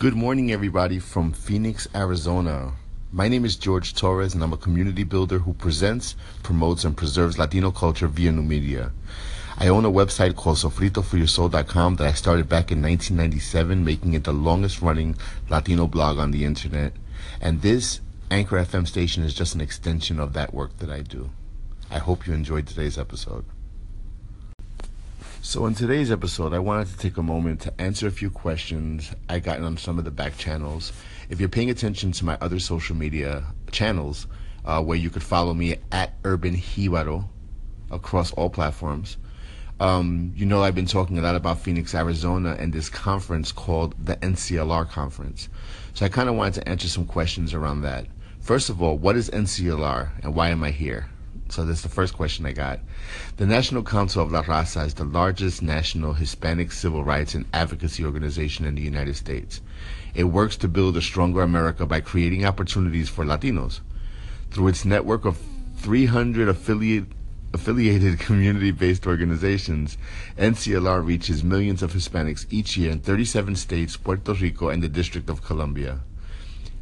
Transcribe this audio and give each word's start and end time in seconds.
Good 0.00 0.16
morning, 0.16 0.50
everybody, 0.50 0.98
from 0.98 1.30
Phoenix, 1.34 1.86
Arizona. 1.94 2.72
My 3.12 3.28
name 3.28 3.44
is 3.44 3.54
George 3.54 3.94
Torres, 3.94 4.32
and 4.32 4.42
I'm 4.42 4.54
a 4.54 4.56
community 4.56 5.04
builder 5.04 5.40
who 5.40 5.52
presents, 5.52 6.16
promotes, 6.42 6.86
and 6.86 6.96
preserves 6.96 7.38
Latino 7.38 7.70
culture 7.70 8.08
via 8.08 8.32
new 8.32 8.42
media. 8.42 8.92
I 9.58 9.68
own 9.68 9.84
a 9.84 9.90
website 9.90 10.36
called 10.36 10.56
sofritoforyoursoul.com 10.56 11.96
that 11.96 12.06
I 12.06 12.12
started 12.14 12.48
back 12.48 12.72
in 12.72 12.80
1997, 12.80 13.84
making 13.84 14.14
it 14.14 14.24
the 14.24 14.32
longest 14.32 14.80
running 14.80 15.16
Latino 15.50 15.86
blog 15.86 16.16
on 16.16 16.30
the 16.30 16.46
internet. 16.46 16.94
And 17.38 17.60
this 17.60 18.00
Anchor 18.30 18.56
FM 18.56 18.88
station 18.88 19.22
is 19.22 19.34
just 19.34 19.54
an 19.54 19.60
extension 19.60 20.18
of 20.18 20.32
that 20.32 20.54
work 20.54 20.78
that 20.78 20.88
I 20.88 21.02
do. 21.02 21.28
I 21.90 21.98
hope 21.98 22.26
you 22.26 22.32
enjoyed 22.32 22.66
today's 22.66 22.96
episode. 22.96 23.44
So, 25.42 25.64
in 25.64 25.74
today's 25.74 26.12
episode, 26.12 26.52
I 26.52 26.58
wanted 26.58 26.88
to 26.88 26.98
take 26.98 27.16
a 27.16 27.22
moment 27.22 27.62
to 27.62 27.80
answer 27.80 28.06
a 28.06 28.10
few 28.10 28.28
questions 28.28 29.10
I 29.26 29.38
got 29.38 29.62
on 29.62 29.78
some 29.78 29.98
of 29.98 30.04
the 30.04 30.10
back 30.10 30.36
channels. 30.36 30.92
If 31.30 31.40
you're 31.40 31.48
paying 31.48 31.70
attention 31.70 32.12
to 32.12 32.26
my 32.26 32.36
other 32.42 32.58
social 32.58 32.94
media 32.94 33.44
channels, 33.72 34.26
uh, 34.66 34.82
where 34.82 34.98
you 34.98 35.08
could 35.08 35.22
follow 35.22 35.54
me 35.54 35.76
at 35.92 36.12
Urban 36.26 36.56
Jibaro 36.56 37.26
across 37.90 38.32
all 38.34 38.50
platforms, 38.50 39.16
um, 39.80 40.30
you 40.36 40.44
know 40.44 40.62
I've 40.62 40.74
been 40.74 40.84
talking 40.84 41.18
a 41.18 41.22
lot 41.22 41.36
about 41.36 41.60
Phoenix, 41.60 41.94
Arizona, 41.94 42.54
and 42.58 42.70
this 42.70 42.90
conference 42.90 43.50
called 43.50 43.94
the 43.98 44.16
NCLR 44.16 44.90
Conference. 44.90 45.48
So, 45.94 46.04
I 46.04 46.10
kind 46.10 46.28
of 46.28 46.34
wanted 46.34 46.60
to 46.60 46.68
answer 46.68 46.86
some 46.86 47.06
questions 47.06 47.54
around 47.54 47.80
that. 47.80 48.04
First 48.40 48.68
of 48.68 48.82
all, 48.82 48.98
what 48.98 49.16
is 49.16 49.30
NCLR 49.30 50.22
and 50.22 50.34
why 50.34 50.50
am 50.50 50.62
I 50.62 50.70
here? 50.70 51.08
So 51.50 51.64
that's 51.64 51.82
the 51.82 51.88
first 51.88 52.14
question 52.14 52.46
I 52.46 52.52
got. 52.52 52.78
The 53.36 53.46
National 53.46 53.82
Council 53.82 54.22
of 54.22 54.30
La 54.30 54.42
Raza 54.42 54.86
is 54.86 54.94
the 54.94 55.04
largest 55.04 55.62
national 55.62 56.12
Hispanic 56.12 56.70
civil 56.70 57.02
rights 57.02 57.34
and 57.34 57.44
advocacy 57.52 58.04
organization 58.04 58.64
in 58.66 58.76
the 58.76 58.82
United 58.82 59.16
States. 59.16 59.60
It 60.14 60.24
works 60.24 60.56
to 60.58 60.68
build 60.68 60.96
a 60.96 61.02
stronger 61.02 61.42
America 61.42 61.86
by 61.86 62.00
creating 62.00 62.44
opportunities 62.44 63.08
for 63.08 63.24
Latinos. 63.24 63.80
Through 64.52 64.68
its 64.68 64.84
network 64.84 65.24
of 65.24 65.38
300 65.78 66.48
affiliate, 66.48 67.06
affiliated 67.52 68.20
community 68.28 68.70
based 68.70 69.06
organizations, 69.06 69.98
NCLR 70.38 71.04
reaches 71.04 71.42
millions 71.42 71.82
of 71.82 71.92
Hispanics 71.92 72.46
each 72.50 72.76
year 72.76 72.92
in 72.92 73.00
37 73.00 73.56
states, 73.56 73.96
Puerto 73.96 74.34
Rico, 74.34 74.68
and 74.68 74.82
the 74.82 74.88
District 74.88 75.28
of 75.28 75.42
Columbia. 75.42 76.00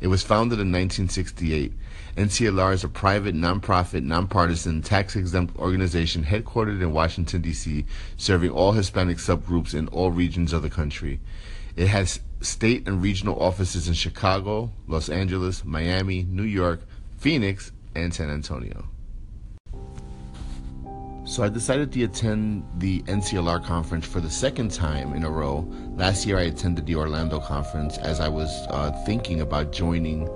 It 0.01 0.07
was 0.07 0.23
founded 0.23 0.61
in 0.61 0.73
1968 0.73 1.73
NCLR 2.19 2.73
is 2.73 2.83
a 2.83 2.89
private, 2.89 3.37
nonprofit, 3.37 4.03
nonpartisan, 4.03 4.83
tax 4.83 5.15
exempt 5.15 5.57
organization 5.57 6.25
headquartered 6.25 6.83
in 6.83 6.93
Washington, 6.93 7.43
D.C., 7.43 7.85
serving 8.17 8.51
all 8.51 8.73
Hispanic 8.73 9.19
subgroups 9.19 9.73
in 9.73 9.87
all 9.89 10.11
regions 10.11 10.53
of 10.53 10.63
the 10.63 10.69
country. 10.69 11.21
It 11.77 11.87
has 11.87 12.19
state 12.41 12.89
and 12.89 13.01
regional 13.01 13.41
offices 13.41 13.87
in 13.87 13.95
Chicago, 13.95 14.73
Los 14.89 15.09
Angeles, 15.09 15.65
Miami, 15.65 16.25
New 16.29 16.43
York, 16.43 16.81
Phoenix, 17.19 17.71
and 17.95 18.13
San 18.13 18.31
Antonio. 18.31 18.89
So 21.29 21.43
I 21.43 21.51
decided 21.51 21.93
to 21.93 22.05
attend 22.05 22.65
the 22.79 23.03
NCLR 23.03 23.63
conference 23.63 24.07
for 24.07 24.19
the 24.19 24.31
second 24.31 24.71
time 24.73 25.13
in 25.13 25.25
a 25.25 25.31
row. 25.31 25.71
Last 25.95 26.25
year 26.25 26.39
I 26.39 26.45
attended 26.45 26.87
the 26.87 26.95
Orlando 26.95 27.39
conference 27.39 27.99
as 27.99 28.19
I 28.19 28.29
was 28.29 28.49
uh, 28.71 28.93
thinking 29.05 29.43
about 29.43 29.71
joining 29.71 30.27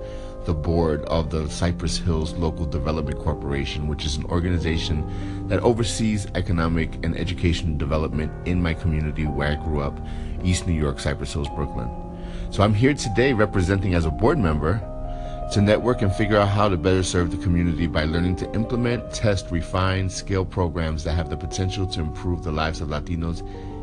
the 0.45 0.53
board 0.53 1.03
of 1.05 1.31
the 1.31 1.49
Cypress 1.49 1.97
Hills 1.97 2.33
Local 2.33 2.67
Development 2.67 3.17
Corporation, 3.17 3.87
which 3.87 4.05
is 4.05 4.17
an 4.17 4.25
organization 4.25 5.47
that 5.47 5.61
oversees 5.61 6.27
economic 6.35 7.03
and 7.03 7.17
educational 7.17 7.75
development 7.75 8.31
in 8.47 8.61
my 8.61 8.75
community 8.75 9.25
where 9.25 9.53
I 9.53 9.55
grew 9.55 9.81
up, 9.81 9.99
East 10.43 10.67
New 10.67 10.79
York, 10.79 10.99
Cypress 10.99 11.33
Hills, 11.33 11.49
Brooklyn. 11.55 11.89
So 12.51 12.61
I'm 12.61 12.75
here 12.75 12.93
today 12.93 13.33
representing 13.33 13.95
as 13.95 14.05
a 14.05 14.11
board 14.11 14.37
member 14.37 14.79
to 15.53 15.61
network 15.61 16.01
and 16.01 16.11
figure 16.15 16.35
out 16.35 16.47
how 16.47 16.67
to 16.67 16.75
better 16.75 17.03
serve 17.03 17.29
the 17.29 17.37
community 17.37 17.85
by 17.85 18.05
learning 18.05 18.35
to 18.35 18.51
implement, 18.55 19.13
test, 19.13 19.51
refine, 19.51 20.09
scale 20.09 20.43
programs 20.43 21.03
that 21.03 21.13
have 21.13 21.29
the 21.29 21.37
potential 21.37 21.85
to 21.85 21.99
improve 21.99 22.43
the 22.43 22.51
lives 22.51 22.81
of 22.81 22.87
Latinos 22.87 23.41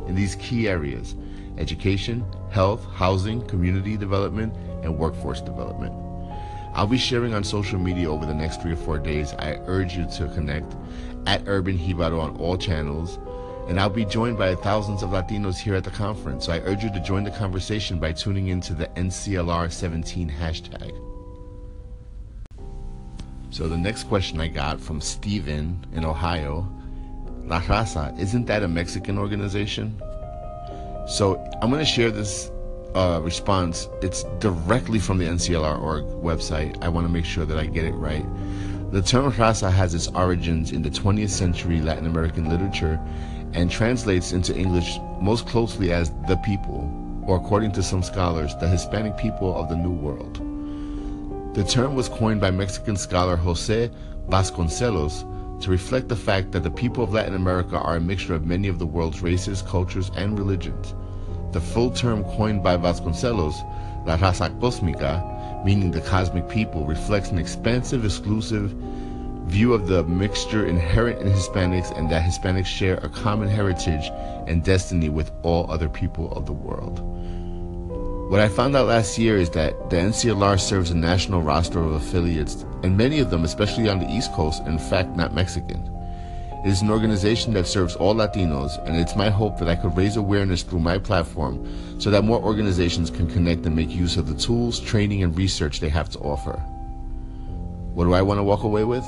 in 0.09 0.17
these 0.17 0.35
key 0.35 0.69
areas 0.69 1.15
education, 1.59 2.25
health, 2.51 2.85
housing, 2.95 3.47
community 3.47 3.97
development, 3.97 4.53
and 4.83 4.99
workforce 4.99 5.41
development. 5.41 5.95
I'll 6.75 6.89
be 6.89 6.99
sharing 6.99 7.35
on 7.35 7.45
social 7.45 7.79
media 7.79 8.11
over 8.11 8.27
the 8.27 8.35
next 8.35 8.63
three 8.63 8.73
or 8.73 8.77
four 8.77 8.99
days. 8.99 9.33
I 9.35 9.61
urge 9.67 9.95
you 9.97 10.09
to 10.17 10.27
connect 10.35 10.75
at 11.27 11.45
Urban 11.47 11.79
Jibaro 11.79 12.21
on 12.21 12.37
all 12.39 12.57
channels. 12.57 13.21
And 13.69 13.79
I'll 13.79 13.91
be 13.91 14.05
joined 14.05 14.39
by 14.39 14.57
thousands 14.57 15.05
of 15.05 15.11
Latinos 15.11 15.59
here 15.59 15.77
at 15.77 15.85
the 15.85 15.91
conference. 15.91 16.47
So 16.47 16.53
I 16.53 16.59
urge 16.61 16.83
you 16.83 16.93
to 16.93 17.01
join 17.01 17.23
the 17.23 17.31
conversation 17.31 18.01
by 18.01 18.13
tuning 18.13 18.49
into 18.49 18.75
the 18.75 18.87
NCLR17 18.89 20.37
hashtag. 20.37 21.10
So 23.61 23.69
the 23.69 23.77
next 23.77 24.05
question 24.05 24.41
I 24.41 24.49
got 24.49 24.81
from 24.81 25.03
Steven 25.03 25.85
in 25.93 26.03
Ohio 26.03 26.67
La 27.45 27.61
Raza, 27.61 28.19
isn't 28.19 28.47
that 28.47 28.63
a 28.63 28.69
Mexican 28.69 29.19
organization? 29.19 30.01
So 31.07 31.37
I'm 31.61 31.69
going 31.69 31.85
to 31.85 31.85
share 31.85 32.11
this 32.11 32.51
uh, 32.95 33.21
response. 33.23 33.87
It's 34.01 34.25
directly 34.39 34.99
from 34.99 35.19
the 35.19 35.27
NCLR 35.27 35.79
org 35.79 36.05
website. 36.25 36.83
I 36.83 36.89
want 36.89 37.07
to 37.07 37.13
make 37.13 37.27
sure 37.27 37.45
that 37.45 37.59
I 37.59 37.67
get 37.67 37.85
it 37.85 37.93
right. 37.93 38.25
The 38.93 39.03
term 39.03 39.31
raza 39.31 39.71
has 39.71 39.93
its 39.93 40.09
origins 40.09 40.73
in 40.73 40.81
the 40.81 40.89
20th 40.89 41.29
century 41.29 41.83
Latin 41.83 42.07
American 42.07 42.49
literature 42.49 42.99
and 43.53 43.71
translates 43.71 44.33
into 44.33 44.57
English 44.57 44.97
most 45.21 45.47
closely 45.47 45.93
as 45.93 46.13
the 46.29 46.41
people, 46.47 46.91
or 47.27 47.37
according 47.37 47.73
to 47.73 47.83
some 47.83 48.03
scholars, 48.03 48.57
the 48.57 48.69
Hispanic 48.69 49.19
people 49.19 49.55
of 49.55 49.69
the 49.69 49.77
New 49.77 49.93
World. 49.93 50.50
The 51.53 51.65
term 51.65 51.97
was 51.97 52.09
coined 52.09 52.41
by 52.41 52.53
Mexican 52.53 52.95
scholar 52.95 53.35
Jose 53.35 53.91
Vasconcelos 54.29 55.25
to 55.61 55.71
reflect 55.71 56.09
the 56.09 56.15
fact 56.15 56.53
that 56.53 56.63
the 56.63 56.71
people 56.71 57.03
of 57.03 57.13
Latin 57.13 57.35
America 57.35 57.77
are 57.77 57.97
a 57.97 58.01
mixture 58.01 58.35
of 58.35 58.47
many 58.47 58.69
of 58.69 58.79
the 58.79 58.87
world's 58.87 59.21
races, 59.21 59.61
cultures, 59.61 60.13
and 60.15 60.39
religions. 60.39 60.95
The 61.51 61.61
full 61.61 61.91
term 61.91 62.23
coined 62.23 62.63
by 62.63 62.77
Vasconcelos, 62.77 63.65
La 64.07 64.17
Raza 64.17 64.57
Cósmica, 64.61 65.65
meaning 65.65 65.91
the 65.91 66.03
cosmic 66.03 66.49
people, 66.49 66.87
reflects 66.87 67.33
an 67.33 67.39
expansive, 67.39 68.05
exclusive 68.05 68.71
view 69.47 69.73
of 69.75 69.89
the 69.89 70.05
mixture 70.05 70.67
inherent 70.67 71.21
in 71.21 71.33
Hispanics 71.33 71.91
and 71.99 72.09
that 72.13 72.23
Hispanics 72.23 72.67
share 72.67 72.99
a 72.99 73.09
common 73.09 73.49
heritage 73.49 74.09
and 74.47 74.63
destiny 74.63 75.09
with 75.09 75.33
all 75.43 75.69
other 75.69 75.89
people 75.89 76.31
of 76.31 76.47
the 76.47 76.53
world. 76.53 77.01
What 78.31 78.39
I 78.39 78.49
found 78.49 78.77
out 78.77 78.87
last 78.87 79.19
year 79.19 79.39
is 79.39 79.51
that 79.51 79.91
the 79.91 79.97
NCLR 79.97 80.61
serves 80.61 80.93
a 80.93 80.97
national 80.97 81.43
roster 81.43 81.81
of 81.81 81.95
affiliates, 81.95 82.65
and 82.85 82.97
many 82.97 83.19
of 83.19 83.29
them, 83.29 83.43
especially 83.43 83.89
on 83.89 83.99
the 83.99 84.09
East 84.09 84.33
Coast, 84.35 84.63
in 84.67 84.79
fact 84.79 85.17
not 85.17 85.35
Mexican. 85.35 85.85
It 86.65 86.69
is 86.69 86.81
an 86.81 86.93
organization 86.93 87.53
that 87.55 87.67
serves 87.67 87.97
all 87.97 88.15
Latinos, 88.15 88.79
and 88.87 88.95
it's 88.97 89.17
my 89.17 89.31
hope 89.31 89.59
that 89.59 89.69
I 89.69 89.75
could 89.75 89.97
raise 89.97 90.17
awareness 90.17 90.63
through 90.63 90.79
my 90.79 90.97
platform 90.97 91.67
so 91.99 92.09
that 92.13 92.23
more 92.23 92.41
organizations 92.41 93.11
can 93.11 93.29
connect 93.29 93.67
and 93.67 93.75
make 93.75 93.91
use 93.91 94.17
of 94.17 94.29
the 94.29 94.41
tools, 94.41 94.79
training, 94.79 95.25
and 95.25 95.37
research 95.37 95.81
they 95.81 95.89
have 95.89 96.09
to 96.11 96.21
offer. 96.21 96.53
What 97.95 98.05
do 98.05 98.15
I 98.15 98.23
want 98.23 98.39
to 98.39 98.45
walk 98.45 98.63
away 98.63 98.85
with? 98.85 99.05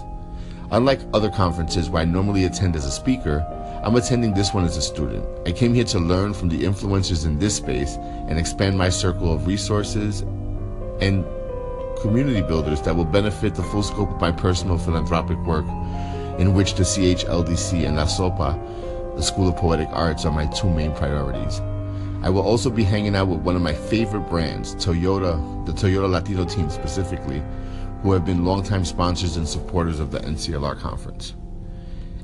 Unlike 0.73 1.01
other 1.15 1.31
conferences 1.31 1.89
where 1.89 2.03
I 2.03 2.07
normally 2.07 2.45
attend 2.45 2.75
as 2.75 2.87
a 2.87 2.91
speaker, 2.91 3.47
I'm 3.85 3.97
attending 3.97 4.33
this 4.33 4.55
one 4.55 4.65
as 4.65 4.77
a 4.77 4.83
student. 4.83 5.27
I 5.45 5.51
came 5.51 5.75
here 5.75 5.83
to 5.87 5.99
learn 5.99 6.35
from 6.35 6.49
the 6.49 6.63
influencers 6.63 7.27
in 7.27 7.41
this 7.41 7.57
space 7.57 7.97
and 8.29 8.39
expand 8.39 8.79
my 8.79 8.89
circle 8.89 9.33
of 9.33 9.49
resources 9.49 10.21
and 11.01 11.25
community 12.01 12.43
builders 12.43 12.81
that 12.83 12.95
will 12.95 13.05
benefit 13.05 13.57
the 13.57 13.63
full 13.65 13.83
scope 13.83 14.09
of 14.09 14.21
my 14.21 14.31
personal 14.31 14.79
philanthropic 14.79 15.37
work 15.39 15.67
in 16.39 16.55
which 16.55 16.75
the 16.75 16.85
CHLDC 16.85 17.85
and 17.85 17.97
La 17.97 18.05
Sopa, 18.05 18.57
the 19.17 19.23
School 19.23 19.49
of 19.49 19.57
Poetic 19.57 19.89
Arts, 19.91 20.25
are 20.25 20.33
my 20.33 20.47
two 20.47 20.71
main 20.71 20.95
priorities. 20.95 21.61
I 22.23 22.31
will 22.31 22.43
also 22.43 22.71
be 22.71 22.85
hanging 22.85 23.17
out 23.17 23.27
with 23.27 23.41
one 23.41 23.57
of 23.57 23.63
my 23.63 23.75
favorite 23.75 24.29
brands, 24.29 24.77
Toyota, 24.77 25.67
the 25.67 25.73
Toyota 25.73 26.09
Latino 26.09 26.45
team 26.45 26.71
specifically, 26.71 27.43
who 28.03 28.13
have 28.13 28.25
been 28.25 28.45
longtime 28.45 28.85
sponsors 28.85 29.37
and 29.37 29.49
supporters 29.49 29.99
of 29.99 30.13
the 30.13 30.21
NCLR 30.21 30.79
conference. 30.79 31.35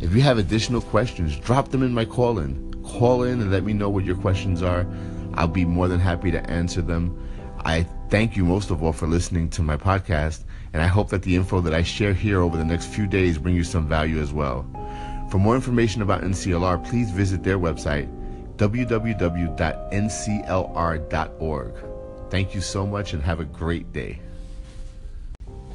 If 0.00 0.14
you 0.14 0.20
have 0.22 0.38
additional 0.38 0.80
questions, 0.80 1.36
drop 1.36 1.68
them 1.68 1.82
in 1.82 1.92
my 1.92 2.04
call 2.04 2.38
in. 2.38 2.72
Call 2.84 3.24
in 3.24 3.40
and 3.40 3.50
let 3.50 3.64
me 3.64 3.72
know 3.72 3.90
what 3.90 4.04
your 4.04 4.16
questions 4.16 4.62
are. 4.62 4.86
I'll 5.34 5.48
be 5.48 5.64
more 5.64 5.88
than 5.88 5.98
happy 5.98 6.30
to 6.30 6.50
answer 6.50 6.82
them. 6.82 7.20
I 7.64 7.82
thank 8.08 8.36
you 8.36 8.44
most 8.44 8.70
of 8.70 8.82
all 8.82 8.92
for 8.92 9.08
listening 9.08 9.50
to 9.50 9.62
my 9.62 9.76
podcast 9.76 10.44
and 10.72 10.80
I 10.82 10.86
hope 10.86 11.08
that 11.10 11.22
the 11.22 11.34
info 11.34 11.60
that 11.62 11.74
I 11.74 11.82
share 11.82 12.14
here 12.14 12.40
over 12.40 12.56
the 12.56 12.64
next 12.64 12.86
few 12.86 13.08
days 13.08 13.38
bring 13.38 13.56
you 13.56 13.64
some 13.64 13.88
value 13.88 14.20
as 14.20 14.32
well. 14.32 14.64
For 15.30 15.38
more 15.38 15.56
information 15.56 16.02
about 16.02 16.22
NCLR, 16.22 16.84
please 16.88 17.10
visit 17.10 17.42
their 17.42 17.58
website, 17.58 18.08
www.nclr.org. 18.56 19.10
Thank 22.30 22.54
you 22.54 22.60
so 22.60 22.86
much 22.86 23.14
and 23.14 23.22
have 23.22 23.40
a 23.40 23.44
great 23.44 23.92
day. 23.92 24.20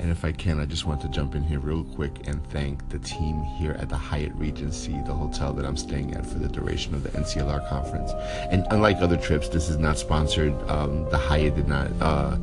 And 0.04 0.12
if 0.12 0.26
I 0.26 0.34
can, 0.34 0.60
I 0.60 0.66
just 0.66 0.86
want 0.86 1.00
to 1.04 1.08
jump 1.08 1.34
in 1.34 1.44
here 1.44 1.60
real 1.60 1.86
quick 1.86 2.28
and 2.28 2.46
thank 2.50 2.90
the 2.90 3.00
team 3.00 3.42
here 3.58 3.78
at 3.80 3.88
the 3.88 3.96
Hyatt 3.96 4.34
Regency, 4.36 4.92
the 5.06 5.14
hotel 5.14 5.54
that 5.54 5.66
I'm 5.66 5.78
staying 5.78 6.14
at 6.14 6.26
for 6.26 6.40
the 6.40 6.50
duration 6.50 6.94
of 6.94 7.04
the 7.04 7.10
NCLR 7.12 7.70
conference. 7.70 8.12
And 8.52 8.68
unlike 8.70 8.98
other 8.98 9.16
trips, 9.16 9.48
this 9.48 9.70
is 9.70 9.78
not 9.78 9.98
sponsored. 9.98 10.52
Um, 10.70 11.10
the 11.10 11.18
Hyatt 11.18 11.56
did 11.56 11.70
not 11.70 11.90
uh, 12.02 12.38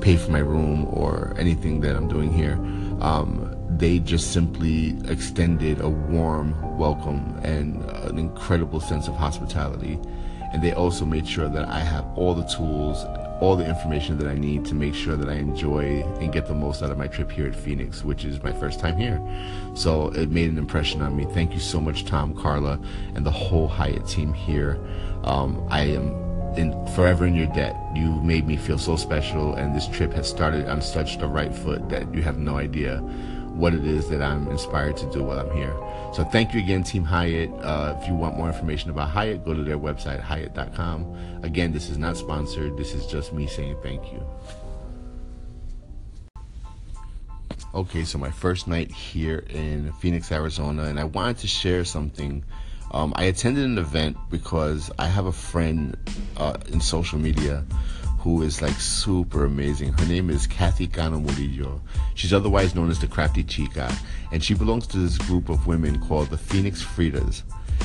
pay 0.00 0.16
for 0.16 0.32
my 0.32 0.40
room 0.40 0.84
or 0.86 1.32
anything 1.38 1.80
that 1.82 1.94
I'm 1.94 2.08
doing 2.08 2.32
here. 2.32 2.54
Um, 3.00 3.56
they 3.78 4.00
just 4.00 4.32
simply 4.32 4.98
extended 5.08 5.80
a 5.80 5.88
warm 5.88 6.76
welcome 6.76 7.38
and 7.44 7.84
an 7.84 8.18
incredible 8.18 8.80
sense 8.80 9.06
of 9.06 9.14
hospitality. 9.14 9.96
And 10.52 10.60
they 10.60 10.72
also 10.72 11.04
made 11.04 11.28
sure 11.28 11.48
that 11.48 11.68
I 11.68 11.80
have 11.80 12.04
all 12.16 12.34
the 12.34 12.48
tools, 12.48 13.04
all 13.40 13.56
the 13.56 13.66
information 13.66 14.18
that 14.18 14.26
I 14.26 14.34
need 14.34 14.64
to 14.66 14.74
make 14.74 14.94
sure 14.94 15.16
that 15.16 15.28
I 15.28 15.34
enjoy 15.34 16.02
and 16.20 16.32
get 16.32 16.46
the 16.46 16.54
most 16.54 16.82
out 16.82 16.90
of 16.90 16.98
my 16.98 17.06
trip 17.06 17.30
here 17.30 17.46
at 17.46 17.54
Phoenix, 17.54 18.02
which 18.02 18.24
is 18.24 18.42
my 18.42 18.52
first 18.52 18.80
time 18.80 18.96
here. 18.96 19.20
So 19.74 20.08
it 20.08 20.30
made 20.30 20.50
an 20.50 20.58
impression 20.58 21.02
on 21.02 21.16
me. 21.16 21.26
Thank 21.26 21.52
you 21.52 21.60
so 21.60 21.80
much, 21.80 22.06
Tom, 22.06 22.34
Carla, 22.34 22.80
and 23.14 23.26
the 23.26 23.30
whole 23.30 23.68
Hyatt 23.68 24.06
team 24.06 24.32
here. 24.32 24.78
Um, 25.24 25.66
I 25.70 25.82
am 25.82 26.26
in, 26.56 26.86
forever 26.94 27.26
in 27.26 27.34
your 27.34 27.48
debt. 27.48 27.76
You 27.94 28.22
made 28.22 28.46
me 28.46 28.56
feel 28.56 28.78
so 28.78 28.96
special, 28.96 29.54
and 29.54 29.74
this 29.74 29.86
trip 29.88 30.12
has 30.14 30.28
started 30.28 30.66
on 30.68 30.80
such 30.80 31.18
the 31.18 31.26
right 31.26 31.54
foot 31.54 31.88
that 31.90 32.12
you 32.14 32.22
have 32.22 32.38
no 32.38 32.56
idea 32.56 33.02
what 33.56 33.74
it 33.74 33.84
is 33.86 34.08
that 34.10 34.22
I'm 34.22 34.48
inspired 34.48 34.96
to 34.98 35.10
do 35.10 35.22
while 35.22 35.38
I'm 35.38 35.54
here. 35.56 35.74
So 36.12 36.24
thank 36.24 36.52
you 36.52 36.60
again, 36.60 36.82
Team 36.82 37.04
Hyatt. 37.04 37.50
Uh, 37.60 37.96
if 38.00 38.06
you 38.06 38.14
want 38.14 38.36
more 38.36 38.48
information 38.48 38.90
about 38.90 39.10
Hyatt, 39.10 39.44
go 39.44 39.54
to 39.54 39.62
their 39.62 39.78
website, 39.78 40.20
hyatt.com. 40.20 41.40
Again, 41.42 41.72
this 41.72 41.88
is 41.88 41.98
not 41.98 42.16
sponsored. 42.16 42.76
This 42.76 42.94
is 42.94 43.06
just 43.06 43.32
me 43.32 43.46
saying 43.46 43.76
thank 43.82 44.12
you. 44.12 44.22
Okay, 47.74 48.04
so 48.04 48.18
my 48.18 48.30
first 48.30 48.68
night 48.68 48.90
here 48.90 49.44
in 49.50 49.92
Phoenix, 50.00 50.32
Arizona, 50.32 50.84
and 50.84 50.98
I 50.98 51.04
wanted 51.04 51.38
to 51.38 51.46
share 51.46 51.84
something. 51.84 52.44
Um, 52.92 53.12
I 53.16 53.24
attended 53.24 53.64
an 53.64 53.78
event 53.78 54.16
because 54.30 54.90
I 54.98 55.06
have 55.06 55.26
a 55.26 55.32
friend 55.32 55.96
uh, 56.36 56.56
in 56.68 56.80
social 56.80 57.18
media 57.18 57.64
who 58.26 58.42
is 58.42 58.60
like 58.60 58.74
super 58.80 59.44
amazing. 59.44 59.92
Her 59.92 60.04
name 60.06 60.30
is 60.30 60.48
Kathy 60.48 60.88
Cano 60.88 61.20
Murillo. 61.20 61.80
She's 62.16 62.32
otherwise 62.32 62.74
known 62.74 62.90
as 62.90 62.98
the 62.98 63.06
Crafty 63.06 63.44
Chica, 63.44 63.96
and 64.32 64.42
she 64.42 64.52
belongs 64.52 64.88
to 64.88 64.98
this 64.98 65.16
group 65.16 65.48
of 65.48 65.68
women 65.68 66.00
called 66.00 66.30
the 66.30 66.36
Phoenix 66.36 66.84
Fridas. 66.84 67.44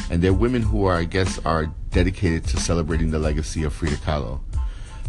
And 0.09 0.19
they're 0.19 0.33
women 0.33 0.63
who 0.63 0.85
are, 0.85 0.95
I 0.95 1.03
guess, 1.03 1.37
are 1.45 1.67
dedicated 1.91 2.45
to 2.45 2.57
celebrating 2.57 3.11
the 3.11 3.19
legacy 3.19 3.63
of 3.65 3.71
Frida 3.71 3.97
Kahlo. 3.97 4.39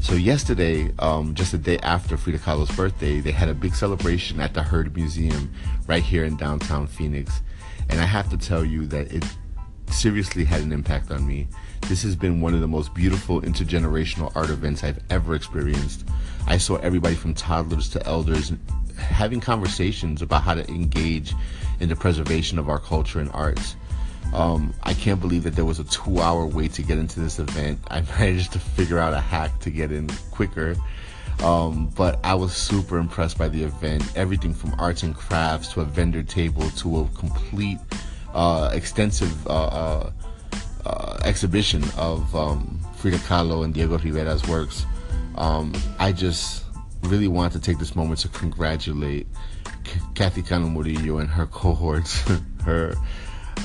So 0.03 0.17
yesterday, 0.17 0.93
um, 0.99 1.35
just 1.35 1.55
a 1.55 1.59
day 1.59 1.79
after 1.79 2.19
Frida 2.19 2.41
Kahlo's 2.41 2.71
birthday, 2.77 3.21
they 3.21 3.33
had 3.33 3.49
a 3.49 3.55
big 3.55 3.75
celebration 3.75 4.39
at 4.39 4.53
the 4.53 4.63
Heard 4.63 4.95
Museum 4.95 5.51
right 5.87 6.03
here 6.03 6.25
in 6.25 6.37
downtown 6.37 6.87
Phoenix. 6.87 7.41
And 7.89 8.03
I 8.03 8.05
have 8.05 8.29
to 8.29 8.37
tell 8.37 8.67
you 8.67 8.85
that 8.89 9.11
it 9.11 9.25
seriously 9.91 10.45
had 10.45 10.61
an 10.61 10.73
impact 10.73 11.11
on 11.11 11.27
me. 11.27 11.49
This 11.89 12.03
has 12.05 12.17
been 12.17 12.41
one 12.41 12.55
of 12.55 12.61
the 12.61 12.69
most 12.69 12.95
beautiful 12.95 13.43
intergenerational 13.43 14.33
art 14.35 14.51
events 14.51 14.83
I've 14.83 15.01
ever 15.11 15.35
experienced. 15.35 16.07
I 16.47 16.57
saw 16.57 16.77
everybody 16.77 17.15
from 17.15 17.35
toddlers 17.35 17.89
to 17.91 18.07
elders 18.07 18.53
having 18.97 19.41
conversations 19.41 20.23
about 20.23 20.43
how 20.43 20.55
to 20.55 20.67
engage 20.69 21.35
in 21.81 21.89
the 21.89 21.97
preservation 21.97 22.59
of 22.59 22.69
our 22.69 22.79
culture 22.79 23.21
and 23.21 23.31
arts. 23.33 23.77
Um, 24.33 24.73
I 24.83 24.95
can't 24.95 25.21
believe 25.21 25.43
that 25.43 25.55
there 25.55 25.65
was 25.65 25.79
a 25.79 25.85
two 25.85 26.21
hour 26.21 26.47
wait 26.47 26.73
to 26.75 26.83
get 26.83 26.99
into 26.99 27.21
this 27.21 27.39
event. 27.39 27.81
I 27.89 28.03
managed 28.19 28.53
to 28.53 28.59
figure 28.59 28.99
out 28.99 29.13
a 29.13 29.21
hack 29.21 29.59
to 29.61 29.71
get 29.71 29.93
in 29.93 30.09
quicker. 30.31 30.77
Um, 31.43 31.89
but 31.97 32.21
I 32.25 32.35
was 32.35 32.55
super 32.55 32.99
impressed 32.99 33.37
by 33.37 33.49
the 33.49 33.65
event. 33.65 34.05
Everything 34.17 34.55
from 34.55 34.75
arts 34.79 35.03
and 35.03 35.15
crafts 35.15 35.69
to 35.73 35.81
a 35.81 35.85
vendor 35.85 36.23
table 36.23 36.71
to 36.71 37.01
a 37.01 37.09
complete, 37.09 37.79
uh, 38.33 38.71
extensive 38.73 39.47
uh, 39.47 39.67
uh, 39.67 40.11
exhibition 41.25 41.85
of 41.97 42.35
um, 42.35 42.81
Frida 42.97 43.19
Kahlo 43.19 43.65
and 43.65 43.75
Diego 43.75 43.99
Rivera's 43.99 44.47
works. 44.49 44.87
Um, 45.37 45.73
I 45.99 46.13
just 46.13 46.65
really 47.03 47.29
want 47.29 47.53
to 47.55 47.61
take 47.61 47.79
this 47.79 47.97
moment 47.97 48.21
to 48.21 48.29
congratulate 48.29 49.27
C- 49.85 50.01
Kathy 50.15 50.43
Cano 50.43 50.69
Murillo 50.69 51.19
and 51.19 51.29
her 51.29 51.47
cohorts, 51.47 52.23
her 52.65 52.95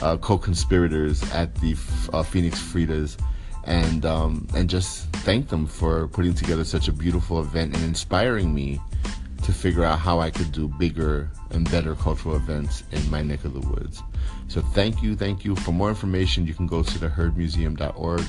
uh, 0.02 0.18
co-conspirators 0.18 1.24
at 1.32 1.54
the 1.56 1.76
uh, 2.14 2.24
Phoenix 2.24 2.60
Fridas, 2.60 3.18
and 3.66 4.06
um, 4.06 4.48
and 4.56 4.70
just 4.70 5.12
thank 5.18 5.50
them 5.50 5.68
for 5.68 6.08
putting 6.08 6.34
together 6.34 6.64
such 6.64 6.88
a 6.88 6.92
beautiful 6.92 7.40
event 7.40 7.76
and 7.76 7.84
inspiring 7.84 8.54
me 8.54 8.80
to 9.44 9.52
figure 9.52 9.84
out 9.84 10.00
how 10.00 10.20
I 10.20 10.30
could 10.30 10.52
do 10.52 10.68
bigger 10.68 11.30
and 11.52 11.70
better 11.70 11.96
cultural 11.96 12.36
events 12.36 12.84
in 12.92 13.10
my 13.10 13.22
neck 13.22 13.46
of 13.46 13.54
the 13.54 13.68
woods. 13.68 14.02
So 14.48 14.62
thank 14.62 15.04
you, 15.04 15.16
thank 15.16 15.44
you. 15.44 15.56
For 15.56 15.72
more 15.72 15.90
information, 15.90 16.48
you 16.48 16.54
can 16.54 16.68
go 16.68 16.84
to 16.84 17.00
theheardmuseum.org 17.00 18.24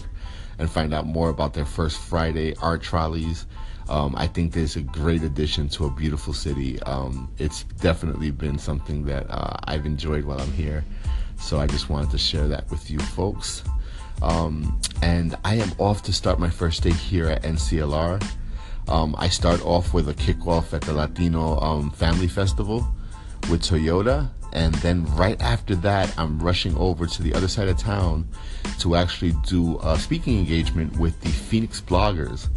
and 0.59 0.71
find 0.71 0.93
out 0.93 1.07
more 1.07 1.31
about 1.31 1.55
their 1.55 1.65
first 1.65 1.99
Friday 2.01 2.55
art 2.57 2.83
trolleys. 2.83 3.47
Um, 3.89 4.15
I 4.17 4.27
think 4.27 4.53
there's 4.53 4.77
a 4.77 4.83
great 4.83 5.23
addition 5.23 5.69
to 5.71 5.87
a 5.87 5.91
beautiful 5.91 6.35
city. 6.35 6.81
Um, 6.83 7.31
it's 7.39 7.63
definitely 7.81 8.31
been 8.31 8.59
something 8.59 9.05
that 9.07 9.27
uh, 9.31 9.57
I've 9.65 9.87
enjoyed 9.87 10.25
while 10.25 10.41
I'm 10.41 10.53
here. 10.53 10.85
So 11.39 11.59
I 11.59 11.67
just 11.67 11.89
wanted 11.89 12.11
to 12.11 12.19
share 12.19 12.49
that 12.49 12.71
with 12.71 12.91
you 12.91 12.99
folks. 12.99 13.63
Um, 14.21 14.79
and 15.01 15.37
I 15.45 15.55
am 15.55 15.71
off 15.79 16.03
to 16.03 16.13
start 16.13 16.39
my 16.39 16.51
first 16.51 16.83
day 16.83 16.91
here 16.91 17.29
at 17.29 17.43
NCLR. 17.45 18.23
Um, 18.89 19.15
I 19.19 19.29
start 19.29 19.65
off 19.65 19.95
with 19.95 20.09
a 20.09 20.15
kickoff 20.15 20.73
at 20.73 20.83
the 20.83 20.93
Latino 20.93 21.59
um, 21.61 21.91
Family 21.91 22.27
Festival 22.27 22.87
with 23.51 23.63
Toyota. 23.63 24.29
And 24.53 24.75
then 24.77 25.05
right 25.17 25.41
after 25.41 25.75
that, 25.77 26.13
I'm 26.19 26.39
rushing 26.39 26.77
over 26.77 27.07
to 27.07 27.23
the 27.23 27.35
other 27.35 27.49
side 27.49 27.69
of 27.69 27.79
town 27.79 28.29
to 28.81 28.97
actually 28.97 29.33
do 29.47 29.79
a 29.83 29.99
speaking 29.99 30.39
engagement 30.39 30.99
with 30.99 31.21
the 31.21 31.29
Phoenix 31.29 31.81
Bloggers, 31.81 32.49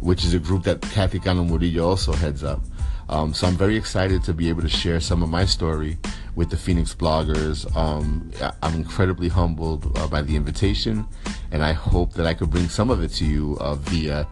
which 0.00 0.24
is 0.24 0.34
a 0.34 0.38
group 0.38 0.64
that 0.64 0.80
Kathy 0.82 1.18
Cano 1.18 1.44
Murillo 1.44 1.88
also 1.88 2.12
heads 2.12 2.42
up. 2.42 2.60
Um, 3.08 3.34
so 3.34 3.46
I'm 3.46 3.56
very 3.56 3.76
excited 3.76 4.22
to 4.24 4.32
be 4.32 4.48
able 4.48 4.62
to 4.62 4.68
share 4.68 4.98
some 5.00 5.22
of 5.22 5.28
my 5.28 5.44
story 5.44 5.98
with 6.36 6.50
the 6.50 6.56
Phoenix 6.56 6.94
bloggers. 6.94 7.64
Um, 7.76 8.30
I'm 8.62 8.74
incredibly 8.74 9.28
humbled 9.28 9.96
uh, 9.98 10.08
by 10.08 10.22
the 10.22 10.36
invitation, 10.36 11.06
and 11.52 11.62
I 11.62 11.72
hope 11.72 12.14
that 12.14 12.26
I 12.26 12.34
could 12.34 12.50
bring 12.50 12.68
some 12.68 12.90
of 12.90 13.02
it 13.02 13.08
to 13.12 13.24
you 13.24 13.56
uh, 13.60 13.74
via 13.74 14.26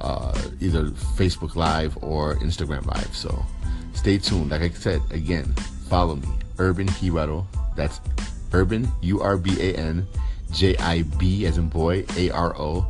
uh, 0.00 0.40
either 0.60 0.84
Facebook 0.90 1.56
Live 1.56 1.98
or 2.02 2.36
Instagram 2.36 2.86
Live. 2.86 3.14
So 3.14 3.44
stay 3.92 4.18
tuned. 4.18 4.50
Like 4.50 4.62
I 4.62 4.70
said, 4.70 5.02
again, 5.10 5.52
follow 5.88 6.16
me, 6.16 6.28
Urban 6.62 6.86
Jibaro. 6.90 7.44
That's 7.74 8.00
Urban, 8.52 8.88
U 9.00 9.20
R 9.20 9.36
B 9.36 9.50
A 9.60 9.74
N, 9.74 10.06
J 10.52 10.76
I 10.76 11.02
B 11.02 11.44
as 11.46 11.58
in 11.58 11.68
boy, 11.68 12.04
A 12.16 12.30
R 12.30 12.56
O, 12.56 12.86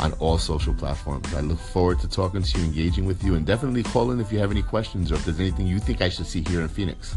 on 0.00 0.12
all 0.14 0.36
social 0.36 0.74
platforms. 0.74 1.32
I 1.34 1.40
look 1.40 1.58
forward 1.58 1.98
to 2.00 2.08
talking 2.08 2.42
to 2.42 2.58
you, 2.58 2.64
engaging 2.64 3.06
with 3.06 3.24
you, 3.24 3.34
and 3.34 3.46
definitely 3.46 3.84
call 3.84 4.10
in 4.10 4.20
if 4.20 4.30
you 4.30 4.38
have 4.38 4.50
any 4.50 4.62
questions 4.62 5.10
or 5.10 5.14
if 5.14 5.24
there's 5.24 5.40
anything 5.40 5.66
you 5.66 5.78
think 5.78 6.02
I 6.02 6.10
should 6.10 6.26
see 6.26 6.42
here 6.42 6.60
in 6.60 6.68
Phoenix. 6.68 7.16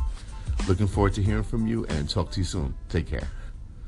Looking 0.70 0.88
forward 0.88 1.14
to 1.16 1.22
hearing 1.22 1.44
from 1.44 1.68
you 1.68 1.86
and 1.88 2.10
talk 2.10 2.32
to 2.32 2.40
you 2.40 2.46
soon. 2.46 2.74
Take 2.88 3.08
care. 3.08 3.28